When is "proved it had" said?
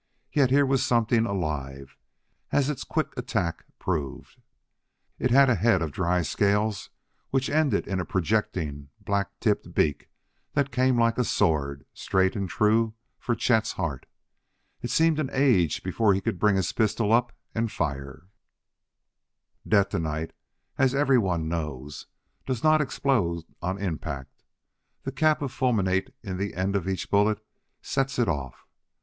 3.77-5.47